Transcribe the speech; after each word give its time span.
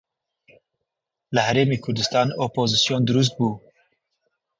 لە 1.35 1.41
هەرێمی 1.47 1.81
کوردستان 1.83 2.27
ئۆپۆزسیۆن 2.39 3.01
دروست 3.09 3.33
بوو 3.37 3.53